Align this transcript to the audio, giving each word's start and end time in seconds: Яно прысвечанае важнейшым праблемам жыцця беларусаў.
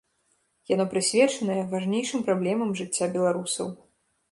Яно 0.71 0.85
прысвечанае 0.93 1.59
важнейшым 1.75 2.25
праблемам 2.31 2.75
жыцця 2.83 3.13
беларусаў. 3.19 3.73